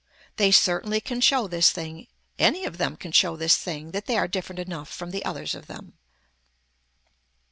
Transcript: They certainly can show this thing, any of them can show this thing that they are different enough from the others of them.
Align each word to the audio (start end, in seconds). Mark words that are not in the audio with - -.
They 0.37 0.49
certainly 0.49 0.99
can 0.99 1.21
show 1.21 1.45
this 1.47 1.69
thing, 1.71 2.07
any 2.39 2.65
of 2.65 2.79
them 2.79 2.95
can 2.95 3.11
show 3.11 3.35
this 3.35 3.55
thing 3.57 3.91
that 3.91 4.07
they 4.07 4.17
are 4.17 4.27
different 4.27 4.57
enough 4.59 4.89
from 4.91 5.11
the 5.11 5.23
others 5.23 5.53
of 5.53 5.67
them. 5.67 5.93